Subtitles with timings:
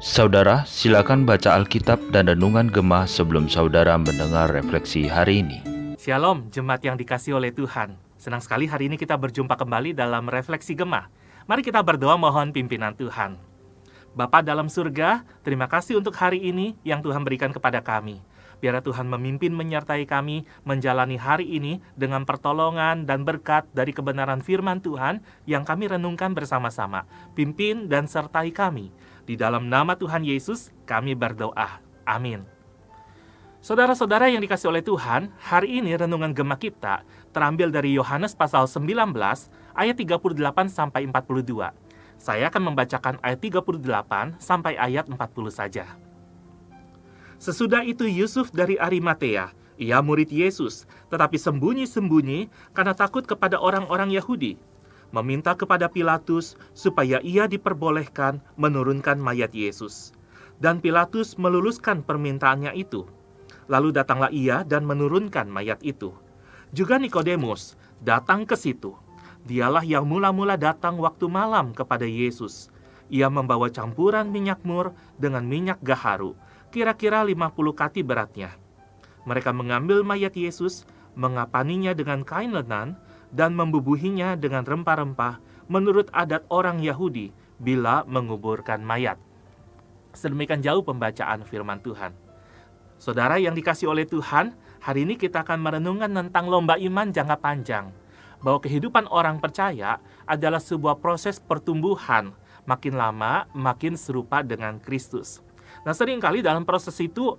[0.00, 5.60] Saudara, silakan baca Alkitab dan Renungan Gemah sebelum saudara mendengar refleksi hari ini.
[6.00, 8.00] Shalom, jemaat yang dikasih oleh Tuhan.
[8.16, 11.12] Senang sekali hari ini kita berjumpa kembali dalam refleksi Gemah.
[11.44, 13.36] Mari kita berdoa mohon pimpinan Tuhan.
[14.16, 18.24] Bapa dalam surga, terima kasih untuk hari ini yang Tuhan berikan kepada kami.
[18.56, 24.80] Biarlah Tuhan memimpin menyertai kami menjalani hari ini dengan pertolongan dan berkat dari kebenaran firman
[24.80, 27.04] Tuhan yang kami renungkan bersama-sama.
[27.36, 28.88] Pimpin dan sertai kami.
[29.28, 31.84] Di dalam nama Tuhan Yesus kami berdoa.
[32.08, 32.56] Amin.
[33.66, 37.02] Saudara-saudara yang dikasih oleh Tuhan, hari ini renungan gema kita
[37.34, 38.94] terambil dari Yohanes pasal 19
[39.74, 40.38] ayat 38
[40.70, 41.74] sampai 42.
[42.16, 45.18] Saya akan membacakan ayat 38 sampai ayat 40
[45.50, 46.05] saja.
[47.36, 54.56] Sesudah itu Yusuf dari Arimatea, ia murid Yesus, tetapi sembunyi-sembunyi karena takut kepada orang-orang Yahudi.
[55.12, 60.16] Meminta kepada Pilatus supaya ia diperbolehkan menurunkan mayat Yesus.
[60.56, 63.04] Dan Pilatus meluluskan permintaannya itu.
[63.68, 66.16] Lalu datanglah ia dan menurunkan mayat itu.
[66.72, 68.96] Juga Nikodemus datang ke situ.
[69.44, 72.72] Dialah yang mula-mula datang waktu malam kepada Yesus.
[73.12, 76.34] Ia membawa campuran minyak mur dengan minyak gaharu
[76.70, 78.54] kira-kira 50 kati beratnya.
[79.26, 80.86] Mereka mengambil mayat Yesus,
[81.18, 82.94] mengapaninya dengan kain lenan,
[83.34, 89.18] dan membubuhinya dengan rempah-rempah menurut adat orang Yahudi bila menguburkan mayat.
[90.14, 92.14] Sedemikian jauh pembacaan firman Tuhan.
[92.96, 97.92] Saudara yang dikasih oleh Tuhan, hari ini kita akan merenungkan tentang lomba iman jangka panjang.
[98.40, 102.32] Bahwa kehidupan orang percaya adalah sebuah proses pertumbuhan,
[102.64, 105.45] makin lama makin serupa dengan Kristus.
[105.84, 107.36] Nah, sering kali dalam proses itu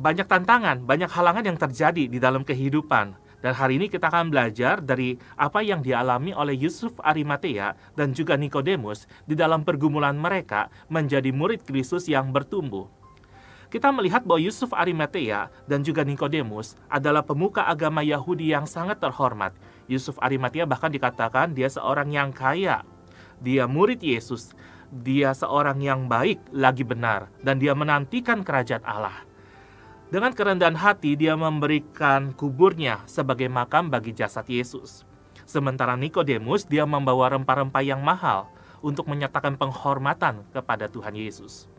[0.00, 3.14] banyak tantangan, banyak halangan yang terjadi di dalam kehidupan.
[3.42, 8.38] Dan hari ini kita akan belajar dari apa yang dialami oleh Yusuf Arimatea dan juga
[8.38, 12.86] Nikodemus di dalam pergumulan mereka menjadi murid Kristus yang bertumbuh.
[13.66, 19.56] Kita melihat bahwa Yusuf Arimatea dan juga Nikodemus adalah pemuka agama Yahudi yang sangat terhormat.
[19.90, 22.86] Yusuf Arimatea bahkan dikatakan dia seorang yang kaya.
[23.42, 24.54] Dia murid Yesus
[24.92, 29.24] dia seorang yang baik lagi benar dan dia menantikan kerajaan Allah.
[30.12, 35.08] Dengan kerendahan hati dia memberikan kuburnya sebagai makam bagi jasad Yesus.
[35.48, 38.52] Sementara Nikodemus dia membawa rempah-rempah yang mahal
[38.84, 41.72] untuk menyatakan penghormatan kepada Tuhan Yesus.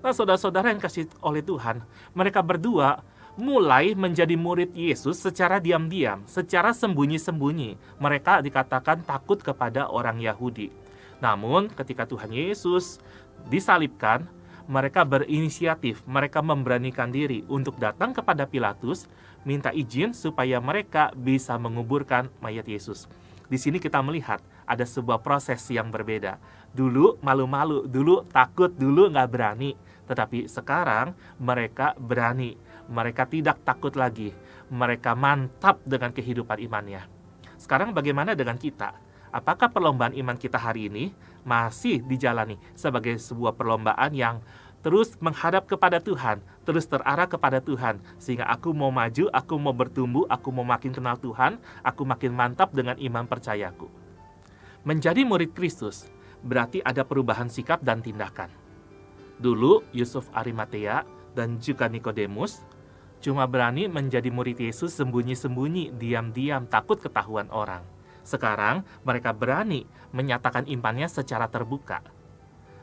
[0.00, 1.84] Nah, saudara-saudara yang kasih oleh Tuhan,
[2.16, 3.04] mereka berdua
[3.34, 8.00] mulai menjadi murid Yesus secara diam-diam, secara sembunyi-sembunyi.
[8.00, 10.83] Mereka dikatakan takut kepada orang Yahudi.
[11.22, 12.98] Namun, ketika Tuhan Yesus
[13.50, 14.26] disalibkan,
[14.64, 19.04] mereka berinisiatif, mereka memberanikan diri untuk datang kepada Pilatus,
[19.44, 23.04] minta izin supaya mereka bisa menguburkan mayat Yesus.
[23.44, 26.40] Di sini kita melihat ada sebuah proses yang berbeda.
[26.72, 29.76] Dulu malu-malu, dulu takut, dulu nggak berani.
[30.08, 32.56] Tetapi sekarang mereka berani,
[32.88, 34.32] mereka tidak takut lagi.
[34.72, 37.04] Mereka mantap dengan kehidupan imannya.
[37.60, 38.96] Sekarang bagaimana dengan kita?
[39.34, 41.10] Apakah perlombaan iman kita hari ini
[41.42, 44.38] masih dijalani sebagai sebuah perlombaan yang
[44.86, 50.28] terus menghadap kepada Tuhan, terus terarah kepada Tuhan, sehingga aku mau maju, aku mau bertumbuh,
[50.28, 53.88] aku mau makin kenal Tuhan, aku makin mantap dengan iman percayaku.
[54.84, 56.12] Menjadi murid Kristus
[56.44, 58.52] berarti ada perubahan sikap dan tindakan.
[59.40, 62.60] Dulu Yusuf Arimatea dan juga Nikodemus
[63.24, 67.93] cuma berani menjadi murid Yesus sembunyi-sembunyi, diam-diam, takut ketahuan orang.
[68.24, 72.00] Sekarang mereka berani menyatakan imannya secara terbuka.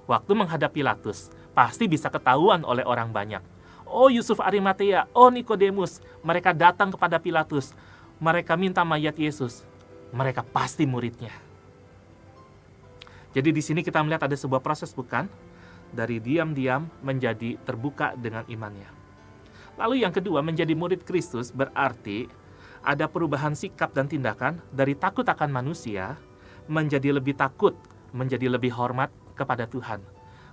[0.06, 3.42] Waktu menghadapi Pilatus, pasti bisa ketahuan oleh orang banyak.
[3.90, 7.76] Oh Yusuf Arimatea, oh Nikodemus, mereka datang kepada Pilatus.
[8.22, 9.66] Mereka minta mayat Yesus.
[10.14, 11.34] Mereka pasti muridnya.
[13.32, 15.28] Jadi di sini kita melihat ada sebuah proses bukan?
[15.92, 18.88] Dari diam-diam menjadi terbuka dengan imannya.
[19.80, 22.28] Lalu yang kedua, menjadi murid Kristus berarti
[22.82, 26.18] ada perubahan sikap dan tindakan dari takut akan manusia
[26.66, 27.78] menjadi lebih takut,
[28.14, 30.02] menjadi lebih hormat kepada Tuhan.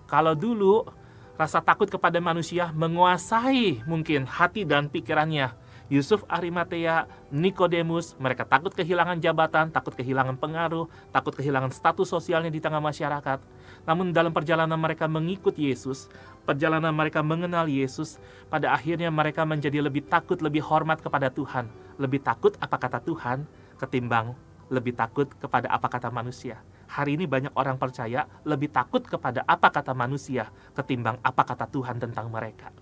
[0.08, 0.88] Kalau dulu
[1.36, 5.52] rasa takut kepada manusia menguasai mungkin hati dan pikirannya,
[5.88, 12.61] Yusuf Arimatea, Nikodemus, mereka takut kehilangan jabatan, takut kehilangan pengaruh, takut kehilangan status sosialnya di
[12.61, 13.40] tengah masyarakat.
[13.88, 16.12] Namun dalam perjalanan mereka mengikut Yesus,
[16.44, 18.20] perjalanan mereka mengenal Yesus,
[18.52, 23.49] pada akhirnya mereka menjadi lebih takut, lebih hormat kepada Tuhan, lebih takut apa kata Tuhan
[23.81, 24.37] ketimbang
[24.69, 26.61] lebih takut kepada apa kata manusia.
[26.88, 32.00] Hari ini banyak orang percaya lebih takut kepada apa kata manusia ketimbang apa kata Tuhan
[32.00, 32.73] tentang mereka.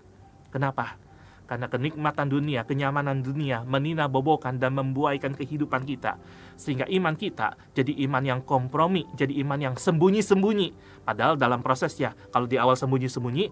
[0.51, 1.06] Kenapa?
[1.47, 6.19] Karena kenikmatan dunia, kenyamanan dunia menina bobokan dan membuaikan kehidupan kita.
[6.59, 10.75] Sehingga iman kita jadi iman yang kompromi, jadi iman yang sembunyi-sembunyi.
[11.07, 13.47] Padahal dalam prosesnya, kalau di awal sembunyi-sembunyi,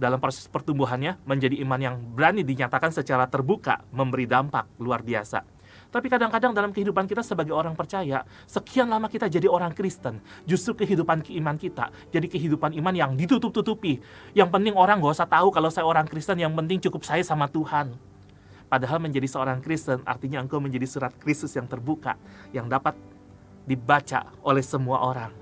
[0.00, 5.59] dalam proses pertumbuhannya menjadi iman yang berani dinyatakan secara terbuka, memberi dampak luar biasa.
[5.90, 10.78] Tapi kadang-kadang dalam kehidupan kita sebagai orang percaya, sekian lama kita jadi orang Kristen, justru
[10.78, 13.98] kehidupan iman kita jadi kehidupan iman yang ditutup-tutupi.
[14.30, 17.50] Yang penting orang gak usah tahu kalau saya orang Kristen, yang penting cukup saya sama
[17.50, 17.98] Tuhan.
[18.70, 22.14] Padahal menjadi seorang Kristen artinya engkau menjadi surat Kristus yang terbuka,
[22.54, 22.94] yang dapat
[23.66, 25.34] dibaca oleh semua orang.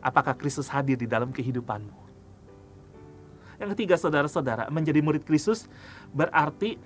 [0.00, 2.00] Apakah Kristus hadir di dalam kehidupanmu?
[3.60, 5.68] Yang ketiga, saudara-saudara, menjadi murid Kristus
[6.16, 6.80] berarti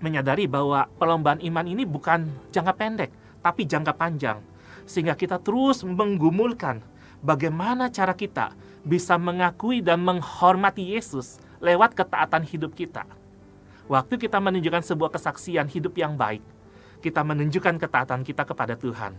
[0.00, 3.10] menyadari bahwa perlombaan iman ini bukan jangka pendek,
[3.44, 4.40] tapi jangka panjang.
[4.88, 6.80] Sehingga kita terus menggumulkan
[7.20, 13.04] bagaimana cara kita bisa mengakui dan menghormati Yesus lewat ketaatan hidup kita.
[13.86, 16.40] Waktu kita menunjukkan sebuah kesaksian hidup yang baik,
[17.04, 19.12] kita menunjukkan ketaatan kita kepada Tuhan.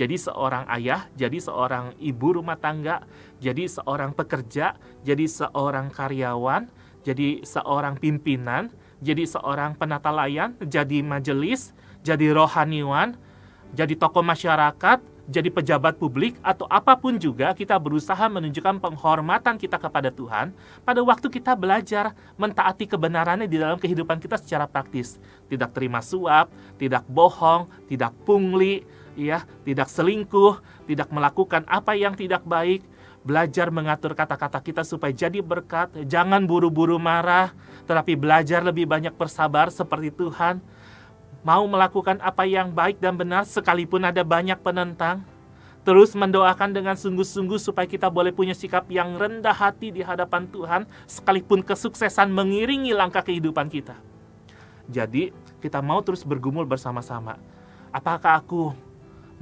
[0.00, 3.04] Jadi seorang ayah, jadi seorang ibu rumah tangga,
[3.36, 4.72] jadi seorang pekerja,
[5.04, 6.72] jadi seorang karyawan,
[7.04, 11.72] jadi seorang pimpinan, jadi seorang penata layan, jadi majelis,
[12.04, 13.16] jadi rohaniwan,
[13.72, 15.00] jadi tokoh masyarakat,
[15.30, 20.52] jadi pejabat publik, atau apa pun juga kita berusaha menunjukkan penghormatan kita kepada Tuhan.
[20.84, 25.22] Pada waktu kita belajar mentaati kebenarannya di dalam kehidupan kita secara praktis.
[25.46, 26.50] Tidak terima suap,
[26.82, 28.82] tidak bohong, tidak pungli,
[29.14, 30.58] ya, tidak selingkuh,
[30.90, 32.82] tidak melakukan apa yang tidak baik,
[33.22, 37.54] belajar mengatur kata-kata kita supaya jadi berkat, jangan buru-buru marah,
[37.90, 40.62] tetapi belajar lebih banyak bersabar seperti Tuhan,
[41.42, 45.26] mau melakukan apa yang baik dan benar sekalipun ada banyak penentang,
[45.82, 50.86] terus mendoakan dengan sungguh-sungguh supaya kita boleh punya sikap yang rendah hati di hadapan Tuhan,
[51.10, 53.98] sekalipun kesuksesan mengiringi langkah kehidupan kita.
[54.86, 57.42] Jadi, kita mau terus bergumul bersama-sama.
[57.90, 58.70] Apakah aku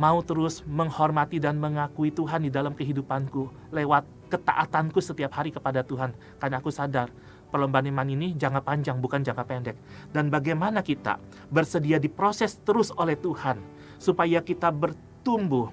[0.01, 6.13] mau terus menghormati dan mengakui Tuhan di dalam kehidupanku lewat ketaatanku setiap hari kepada Tuhan
[6.39, 7.11] karena aku sadar
[7.49, 9.77] perlombaan iman ini jangka panjang bukan jangka pendek
[10.13, 11.19] dan bagaimana kita
[11.49, 13.59] bersedia diproses terus oleh Tuhan
[13.99, 15.73] supaya kita bertumbuh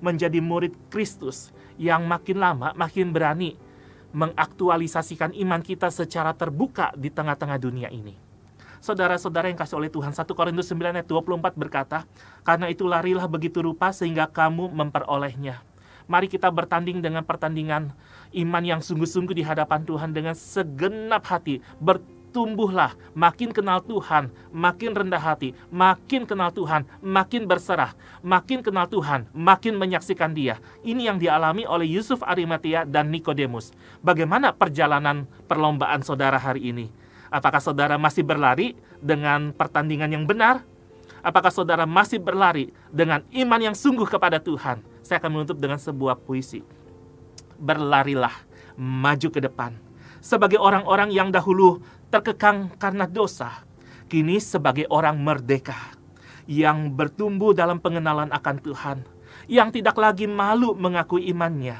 [0.00, 3.58] menjadi murid Kristus yang makin lama makin berani
[4.16, 8.26] mengaktualisasikan iman kita secara terbuka di tengah-tengah dunia ini
[8.86, 10.14] saudara-saudara yang kasih oleh Tuhan.
[10.14, 12.06] 1 Korintus 9 ayat 24 berkata,
[12.46, 15.58] Karena itu larilah begitu rupa sehingga kamu memperolehnya.
[16.06, 17.90] Mari kita bertanding dengan pertandingan
[18.30, 21.58] iman yang sungguh-sungguh di hadapan Tuhan dengan segenap hati.
[21.82, 29.26] Bertumbuhlah, makin kenal Tuhan, makin rendah hati, makin kenal Tuhan, makin berserah, makin kenal Tuhan,
[29.34, 30.62] makin menyaksikan Dia.
[30.86, 33.74] Ini yang dialami oleh Yusuf Arimatia dan Nikodemus.
[33.98, 36.86] Bagaimana perjalanan perlombaan saudara hari ini?
[37.34, 40.62] Apakah saudara masih berlari dengan pertandingan yang benar?
[41.26, 44.94] Apakah saudara masih berlari dengan iman yang sungguh kepada Tuhan?
[45.06, 46.66] Saya akan menutup dengan sebuah puisi.
[47.62, 48.34] Berlarilah,
[48.74, 49.78] maju ke depan.
[50.18, 51.78] Sebagai orang-orang yang dahulu
[52.10, 53.62] terkekang karena dosa,
[54.10, 55.78] kini sebagai orang merdeka
[56.50, 58.98] yang bertumbuh dalam pengenalan akan Tuhan,
[59.46, 61.78] yang tidak lagi malu mengakui imannya,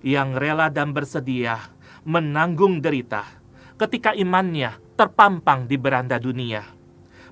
[0.00, 1.60] yang rela dan bersedia
[2.02, 3.22] menanggung derita
[3.78, 6.64] ketika imannya terpampang di beranda dunia.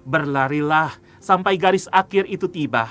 [0.05, 2.89] Berlarilah sampai garis akhir itu tiba.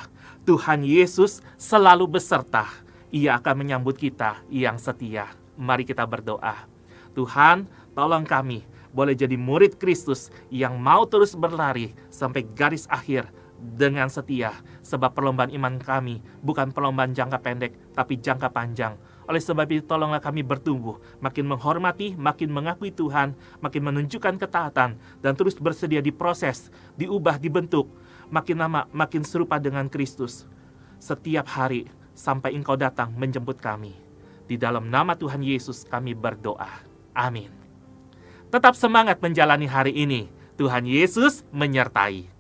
[0.50, 2.66] Tuhan Yesus selalu beserta.
[3.14, 5.30] Ia akan menyambut kita yang setia.
[5.54, 6.66] Mari kita berdoa.
[7.14, 13.30] Tuhan, tolong kami boleh jadi murid Kristus yang mau terus berlari sampai garis akhir
[13.62, 14.58] dengan setia.
[14.82, 18.98] Sebab perlombaan iman kami bukan perlombaan jangka pendek, tapi jangka panjang
[19.30, 25.34] oleh sebab itu tolonglah kami bertumbuh, makin menghormati, makin mengakui Tuhan, makin menunjukkan ketaatan, dan
[25.38, 27.94] terus bersedia diproses, diubah, dibentuk,
[28.30, 30.46] makin lama makin serupa dengan Kristus.
[31.02, 33.94] Setiap hari sampai engkau datang menjemput kami.
[34.50, 36.82] Di dalam nama Tuhan Yesus kami berdoa.
[37.14, 37.54] Amin.
[38.50, 40.26] Tetap semangat menjalani hari ini.
[40.58, 42.39] Tuhan Yesus menyertai.